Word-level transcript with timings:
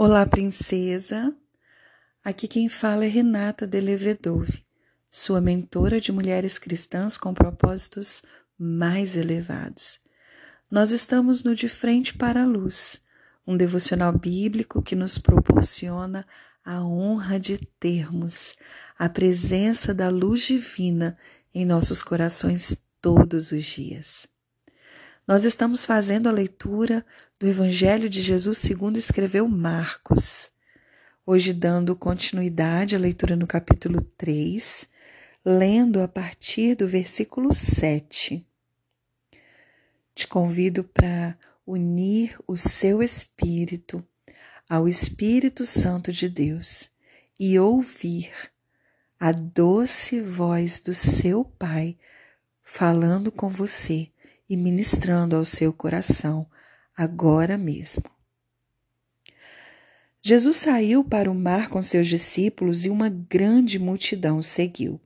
Olá, 0.00 0.24
princesa. 0.24 1.34
Aqui 2.22 2.46
quem 2.46 2.68
fala 2.68 3.04
é 3.04 3.08
Renata 3.08 3.66
Delevedove, 3.66 4.64
sua 5.10 5.40
mentora 5.40 6.00
de 6.00 6.12
mulheres 6.12 6.56
cristãs 6.56 7.18
com 7.18 7.34
propósitos 7.34 8.22
mais 8.56 9.16
elevados. 9.16 9.98
Nós 10.70 10.92
estamos 10.92 11.42
no 11.42 11.52
De 11.52 11.68
Frente 11.68 12.14
para 12.14 12.44
a 12.44 12.46
Luz, 12.46 13.02
um 13.44 13.56
devocional 13.56 14.16
bíblico 14.16 14.80
que 14.80 14.94
nos 14.94 15.18
proporciona 15.18 16.24
a 16.64 16.80
honra 16.80 17.40
de 17.40 17.58
termos 17.80 18.54
a 18.96 19.08
presença 19.08 19.92
da 19.92 20.08
luz 20.08 20.42
divina 20.42 21.18
em 21.52 21.66
nossos 21.66 22.04
corações 22.04 22.80
todos 23.02 23.50
os 23.50 23.64
dias. 23.64 24.28
Nós 25.28 25.44
estamos 25.44 25.84
fazendo 25.84 26.26
a 26.26 26.32
leitura 26.32 27.04
do 27.38 27.46
Evangelho 27.46 28.08
de 28.08 28.22
Jesus 28.22 28.56
segundo 28.56 28.96
escreveu 28.96 29.46
Marcos. 29.46 30.50
Hoje 31.26 31.52
dando 31.52 31.94
continuidade 31.94 32.96
à 32.96 32.98
leitura 32.98 33.36
no 33.36 33.46
capítulo 33.46 34.00
3, 34.16 34.88
lendo 35.44 36.00
a 36.00 36.08
partir 36.08 36.76
do 36.76 36.88
versículo 36.88 37.52
7. 37.52 38.42
Te 40.14 40.26
convido 40.26 40.82
para 40.82 41.38
unir 41.66 42.34
o 42.46 42.56
seu 42.56 43.02
espírito 43.02 44.02
ao 44.66 44.88
Espírito 44.88 45.66
Santo 45.66 46.10
de 46.10 46.26
Deus 46.26 46.88
e 47.38 47.58
ouvir 47.58 48.32
a 49.20 49.30
doce 49.30 50.22
voz 50.22 50.80
do 50.80 50.94
seu 50.94 51.44
Pai 51.44 51.98
falando 52.64 53.30
com 53.30 53.50
você 53.50 54.10
e 54.48 54.56
ministrando 54.56 55.36
ao 55.36 55.44
seu 55.44 55.72
coração 55.72 56.46
agora 56.96 57.56
mesmo. 57.56 58.04
Jesus 60.20 60.56
saiu 60.56 61.04
para 61.04 61.30
o 61.30 61.34
mar 61.34 61.68
com 61.68 61.80
seus 61.80 62.08
discípulos 62.08 62.84
e 62.84 62.90
uma 62.90 63.08
grande 63.08 63.78
multidão 63.78 64.42
seguiu. 64.42 65.00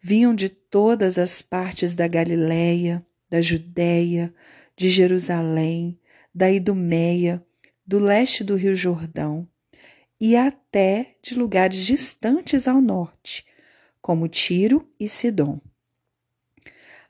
Vinham 0.00 0.34
de 0.34 0.48
todas 0.48 1.18
as 1.18 1.42
partes 1.42 1.94
da 1.94 2.06
Galiléia, 2.06 3.04
da 3.28 3.40
Judéia, 3.40 4.32
de 4.76 4.88
Jerusalém, 4.88 5.98
da 6.34 6.50
Idumeia, 6.50 7.44
do 7.86 7.98
leste 7.98 8.44
do 8.44 8.54
Rio 8.54 8.74
Jordão 8.74 9.48
e 10.20 10.36
até 10.36 11.16
de 11.20 11.34
lugares 11.34 11.84
distantes 11.84 12.68
ao 12.68 12.80
norte, 12.80 13.44
como 14.00 14.28
Tiro 14.28 14.88
e 14.98 15.08
Sidom. 15.08 15.60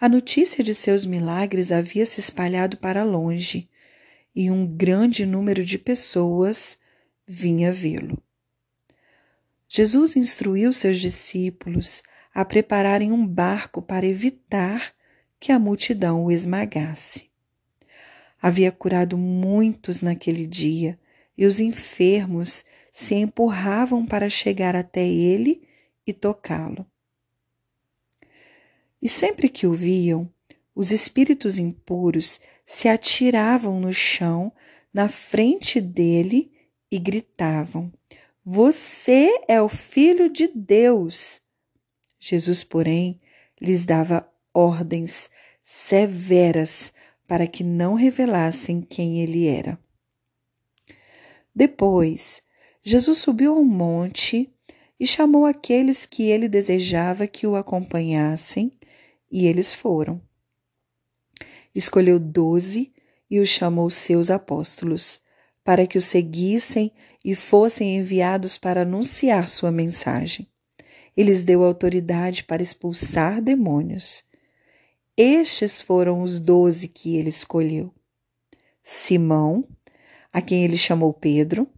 A 0.00 0.08
notícia 0.08 0.64
de 0.64 0.74
seus 0.74 1.04
milagres 1.04 1.70
havia 1.70 2.06
se 2.06 2.20
espalhado 2.20 2.78
para 2.78 3.04
longe 3.04 3.68
e 4.34 4.50
um 4.50 4.66
grande 4.66 5.26
número 5.26 5.62
de 5.62 5.78
pessoas 5.78 6.78
vinha 7.28 7.70
vê-lo. 7.70 8.18
Jesus 9.68 10.16
instruiu 10.16 10.72
seus 10.72 10.98
discípulos 10.98 12.02
a 12.32 12.46
prepararem 12.46 13.12
um 13.12 13.26
barco 13.26 13.82
para 13.82 14.06
evitar 14.06 14.94
que 15.38 15.52
a 15.52 15.58
multidão 15.58 16.24
o 16.24 16.32
esmagasse. 16.32 17.28
Havia 18.40 18.72
curado 18.72 19.18
muitos 19.18 20.00
naquele 20.00 20.46
dia 20.46 20.98
e 21.36 21.44
os 21.44 21.60
enfermos 21.60 22.64
se 22.90 23.16
empurravam 23.16 24.06
para 24.06 24.30
chegar 24.30 24.74
até 24.74 25.06
ele 25.06 25.68
e 26.06 26.14
tocá-lo. 26.14 26.86
E 29.02 29.08
sempre 29.08 29.48
que 29.48 29.66
o 29.66 29.72
viam, 29.72 30.30
os 30.74 30.92
espíritos 30.92 31.58
impuros 31.58 32.40
se 32.66 32.88
atiravam 32.88 33.80
no 33.80 33.92
chão 33.92 34.52
na 34.92 35.08
frente 35.08 35.80
dele 35.80 36.52
e 36.90 36.98
gritavam: 36.98 37.92
Você 38.44 39.30
é 39.48 39.60
o 39.60 39.68
Filho 39.68 40.28
de 40.28 40.48
Deus! 40.54 41.40
Jesus, 42.18 42.62
porém, 42.62 43.20
lhes 43.60 43.84
dava 43.84 44.30
ordens 44.52 45.30
severas 45.62 46.92
para 47.26 47.46
que 47.46 47.62
não 47.62 47.94
revelassem 47.94 48.82
quem 48.82 49.22
ele 49.22 49.46
era. 49.46 49.78
Depois, 51.54 52.42
Jesus 52.82 53.18
subiu 53.18 53.54
ao 53.54 53.64
monte 53.64 54.52
e 54.98 55.06
chamou 55.06 55.46
aqueles 55.46 56.04
que 56.04 56.24
ele 56.24 56.48
desejava 56.48 57.26
que 57.26 57.46
o 57.46 57.56
acompanhassem 57.56 58.72
e 59.30 59.46
eles 59.46 59.72
foram. 59.72 60.20
Escolheu 61.74 62.18
doze 62.18 62.92
e 63.30 63.38
os 63.38 63.48
chamou 63.48 63.88
seus 63.88 64.28
apóstolos, 64.28 65.20
para 65.62 65.86
que 65.86 65.98
o 65.98 66.02
seguissem 66.02 66.92
e 67.24 67.34
fossem 67.34 67.96
enviados 67.96 68.58
para 68.58 68.82
anunciar 68.82 69.48
sua 69.48 69.70
mensagem. 69.70 70.48
Eles 71.16 71.44
deu 71.44 71.62
autoridade 71.62 72.44
para 72.44 72.62
expulsar 72.62 73.40
demônios. 73.40 74.24
Estes 75.16 75.80
foram 75.80 76.22
os 76.22 76.40
doze 76.40 76.88
que 76.88 77.16
ele 77.16 77.28
escolheu: 77.28 77.94
Simão, 78.82 79.68
a 80.32 80.40
quem 80.40 80.64
ele 80.64 80.76
chamou 80.76 81.12
Pedro, 81.12 81.68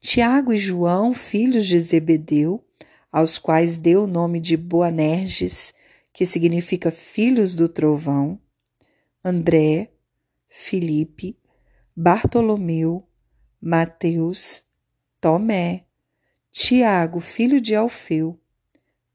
Tiago 0.00 0.52
e 0.52 0.56
João, 0.56 1.14
filhos 1.14 1.66
de 1.66 1.78
Zebedeu, 1.78 2.64
aos 3.10 3.38
quais 3.38 3.76
deu 3.76 4.04
o 4.04 4.06
nome 4.06 4.40
de 4.40 4.56
Boanerges, 4.56 5.74
que 6.12 6.26
significa 6.26 6.90
filhos 6.90 7.54
do 7.54 7.68
trovão, 7.68 8.38
André, 9.24 9.92
Filipe, 10.48 11.38
Bartolomeu, 11.96 13.08
Mateus, 13.60 14.62
Tomé, 15.20 15.86
Tiago, 16.50 17.20
filho 17.20 17.60
de 17.60 17.74
Alfeu, 17.74 18.38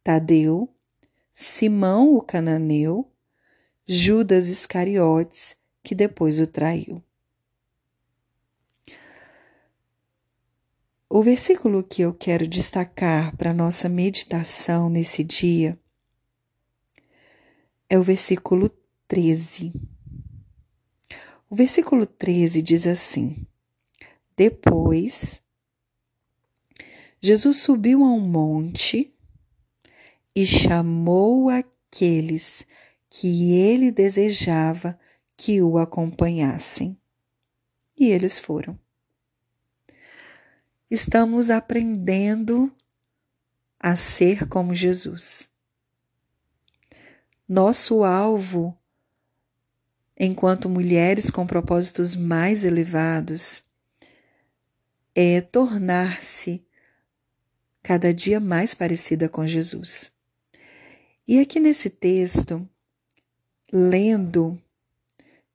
Tadeu, 0.03 0.73
Simão 1.33 2.15
o 2.15 2.21
cananeu, 2.21 3.11
Judas 3.85 4.49
Iscariotes, 4.49 5.55
que 5.83 5.93
depois 5.93 6.39
o 6.39 6.47
traiu. 6.47 7.03
O 11.09 11.21
versículo 11.21 11.83
que 11.83 12.01
eu 12.01 12.13
quero 12.13 12.47
destacar 12.47 13.35
para 13.37 13.53
nossa 13.53 13.87
meditação 13.87 14.89
nesse 14.89 15.23
dia 15.23 15.79
é 17.89 17.97
o 17.97 18.03
versículo 18.03 18.69
13. 19.07 19.73
O 21.49 21.55
versículo 21.55 22.05
13 22.05 22.61
diz 22.61 22.85
assim: 22.85 23.45
Depois, 24.35 25.41
Jesus 27.21 27.57
subiu 27.57 28.03
a 28.03 28.07
um 28.07 28.19
monte 28.19 29.13
e 30.35 30.45
chamou 30.45 31.49
aqueles 31.49 32.65
que 33.09 33.53
ele 33.53 33.91
desejava 33.91 34.99
que 35.35 35.61
o 35.61 35.77
acompanhassem. 35.77 36.97
E 37.97 38.09
eles 38.09 38.37
foram. 38.37 38.77
Estamos 40.89 41.49
aprendendo 41.49 42.71
a 43.79 43.95
ser 43.95 44.47
como 44.47 44.75
Jesus. 44.75 45.49
Nosso 47.49 48.03
alvo, 48.03 48.77
enquanto 50.19 50.67
mulheres 50.67 51.31
com 51.31 51.47
propósitos 51.47 52.13
mais 52.13 52.65
elevados, 52.65 53.63
é 55.15 55.39
tornar-se 55.39 56.61
cada 57.81 58.13
dia 58.13 58.41
mais 58.41 58.73
parecida 58.75 59.29
com 59.29 59.47
Jesus. 59.47 60.11
E 61.25 61.39
aqui 61.39 61.57
nesse 61.57 61.89
texto, 61.89 62.67
lendo, 63.71 64.61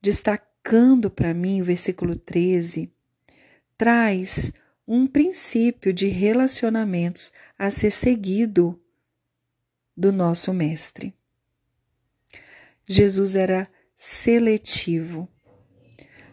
destacando 0.00 1.10
para 1.10 1.34
mim 1.34 1.60
o 1.60 1.64
versículo 1.64 2.16
13, 2.16 2.91
traz 3.76 4.50
um 4.89 5.06
princípio 5.06 5.92
de 5.92 6.06
relacionamentos 6.06 7.34
a 7.59 7.71
ser 7.71 7.91
seguido 7.91 8.80
do 9.94 10.10
nosso 10.10 10.54
Mestre. 10.54 11.15
Jesus 12.88 13.34
era 13.34 13.68
seletivo. 13.96 15.28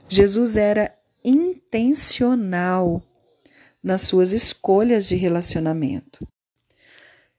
Jesus 0.08 0.56
era 0.56 0.98
intencional 1.24 3.04
nas 3.82 4.02
suas 4.02 4.32
escolhas 4.32 5.08
de 5.08 5.16
relacionamento. 5.16 6.28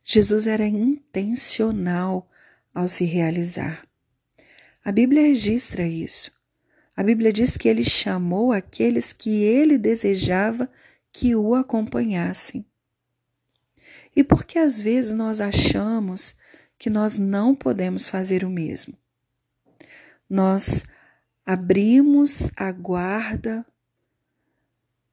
Jesus 0.05 0.47
era 0.47 0.67
intencional 0.67 2.29
ao 2.75 2.89
se 2.89 3.05
realizar. 3.05 3.87
A 4.85 4.91
Bíblia 4.91 5.23
registra 5.23 5.87
isso. 5.87 6.33
A 6.97 7.03
Bíblia 7.03 7.33
diz 7.33 7.57
que 7.57 7.69
ele 7.69 7.85
chamou 7.85 8.53
aqueles 8.53 9.13
que 9.13 9.43
ele 9.43 9.79
desejava 9.79 10.71
que 11.13 11.35
o 11.35 11.55
acompanhassem. 11.55 12.65
E 14.15 14.25
por 14.25 14.45
que 14.45 14.59
às 14.59 14.81
vezes 14.81 15.13
nós 15.13 15.41
achamos 15.41 16.35
que 16.79 16.91
nós 16.91 17.17
não 17.17 17.55
podemos 17.55 18.09
fazer 18.09 18.45
o 18.45 18.51
mesmo? 18.51 19.00
Nós 20.31 20.85
abrimos 21.45 22.53
a 22.57 22.71
guarda 22.71 23.67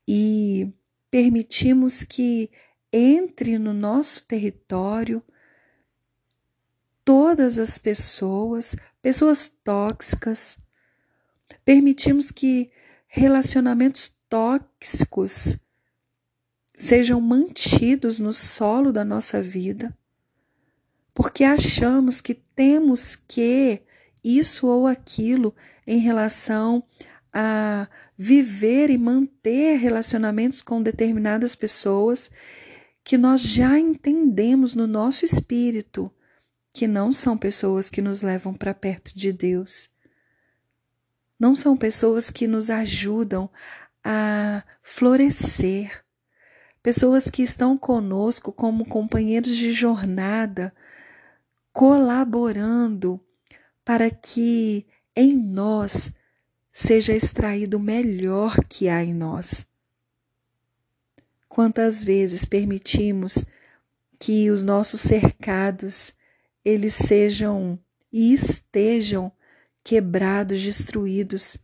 e 0.08 0.72
permitimos 1.10 2.04
que 2.04 2.52
entre 2.94 3.58
no 3.58 3.74
nosso 3.74 4.28
território 4.28 5.24
todas 7.04 7.58
as 7.58 7.80
pessoas, 7.80 8.76
pessoas 9.02 9.48
tóxicas. 9.48 10.60
Permitimos 11.66 12.30
que 12.30 12.72
relacionamentos 13.08 14.16
tóxicos 14.30 15.58
sejam 16.76 17.20
mantidos 17.20 18.20
no 18.20 18.32
solo 18.32 18.94
da 18.94 19.04
nossa 19.04 19.42
vida, 19.42 19.98
porque 21.14 21.44
achamos 21.44 22.22
que 22.22 22.36
temos 22.36 23.16
que 23.16 23.87
isso 24.24 24.68
ou 24.68 24.88
aquilo 24.88 25.56
em 25.86 26.00
relação 26.00 26.84
a 27.34 27.88
viver 28.18 28.90
e 28.90 28.98
manter 28.98 29.78
relacionamentos 29.78 30.62
com 30.62 30.82
determinadas 30.82 31.56
pessoas 31.56 32.32
que 33.04 33.18
nós 33.18 33.42
já 33.42 33.78
entendemos 33.80 34.76
no 34.76 34.88
nosso 34.88 35.24
espírito 35.24 36.12
que 36.74 36.88
não 36.88 37.12
são 37.12 37.38
pessoas 37.38 37.90
que 37.90 38.02
nos 38.02 38.22
levam 38.22 38.54
para 38.54 38.74
perto 38.74 39.18
de 39.18 39.32
Deus. 39.32 39.90
Não 41.40 41.56
são 41.56 41.78
pessoas 41.78 42.30
que 42.30 42.48
nos 42.48 42.70
ajudam 42.70 43.50
a 44.04 44.64
florescer. 44.84 46.04
Pessoas 46.84 47.30
que 47.30 47.42
estão 47.42 47.78
conosco 47.78 48.52
como 48.52 48.86
companheiros 48.86 49.56
de 49.56 49.72
jornada, 49.72 50.74
colaborando 51.74 53.20
para 53.88 54.12
que 54.12 54.86
em 55.16 55.34
nós 55.34 56.12
seja 56.74 57.14
extraído 57.14 57.78
o 57.78 57.80
melhor 57.80 58.62
que 58.66 58.90
há 58.90 59.02
em 59.02 59.14
nós. 59.14 59.66
Quantas 61.48 62.04
vezes 62.04 62.44
permitimos 62.44 63.46
que 64.20 64.52
os 64.52 64.62
nossos 64.62 65.00
cercados 65.00 66.12
eles 66.66 66.96
sejam 66.96 67.80
e 68.12 68.34
estejam 68.34 69.32
quebrados, 69.86 70.62
destruídos, 70.62 71.58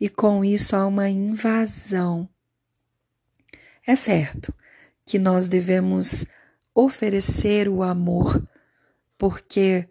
e 0.00 0.08
com 0.08 0.44
isso 0.44 0.74
há 0.74 0.84
uma 0.84 1.08
invasão. 1.08 2.28
É 3.86 3.94
certo 3.94 4.52
que 5.04 5.20
nós 5.20 5.46
devemos 5.46 6.26
oferecer 6.74 7.68
o 7.68 7.84
amor, 7.84 8.44
porque 9.16 9.88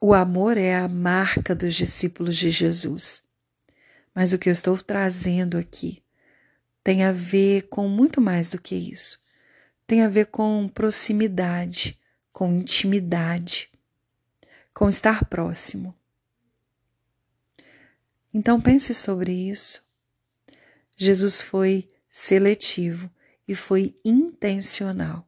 o 0.00 0.12
amor 0.12 0.58
é 0.58 0.76
a 0.76 0.88
marca 0.88 1.54
dos 1.54 1.74
discípulos 1.74 2.36
de 2.36 2.50
Jesus. 2.50 3.22
Mas 4.14 4.32
o 4.32 4.38
que 4.38 4.48
eu 4.48 4.52
estou 4.52 4.76
trazendo 4.78 5.56
aqui 5.56 6.02
tem 6.82 7.02
a 7.02 7.12
ver 7.12 7.68
com 7.68 7.88
muito 7.88 8.20
mais 8.20 8.50
do 8.50 8.60
que 8.60 8.74
isso. 8.74 9.18
Tem 9.86 10.02
a 10.02 10.08
ver 10.08 10.26
com 10.26 10.68
proximidade, 10.68 11.98
com 12.32 12.52
intimidade, 12.52 13.70
com 14.74 14.88
estar 14.88 15.24
próximo. 15.24 15.94
Então 18.32 18.60
pense 18.60 18.92
sobre 18.92 19.32
isso. 19.32 19.82
Jesus 20.96 21.40
foi 21.40 21.90
seletivo 22.10 23.10
e 23.48 23.54
foi 23.54 23.98
intencional. 24.04 25.26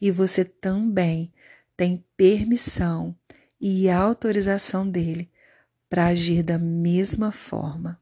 E 0.00 0.10
você 0.10 0.44
também 0.44 1.32
tem 1.76 2.04
permissão 2.16 3.16
e 3.60 3.90
autorização 3.90 4.88
dele 4.88 5.30
para 5.88 6.06
agir 6.06 6.42
da 6.42 6.58
mesma 6.58 7.30
forma. 7.30 8.00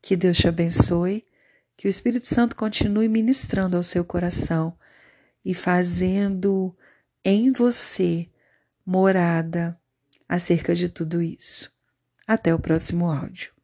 Que 0.00 0.16
Deus 0.16 0.38
te 0.38 0.48
abençoe, 0.48 1.24
que 1.76 1.86
o 1.86 1.90
Espírito 1.90 2.26
Santo 2.26 2.56
continue 2.56 3.08
ministrando 3.08 3.76
ao 3.76 3.82
seu 3.82 4.04
coração 4.04 4.76
e 5.44 5.54
fazendo 5.54 6.76
em 7.24 7.52
você 7.52 8.28
morada 8.84 9.78
acerca 10.28 10.74
de 10.74 10.88
tudo 10.88 11.22
isso. 11.22 11.70
Até 12.26 12.54
o 12.54 12.58
próximo 12.58 13.10
áudio. 13.10 13.55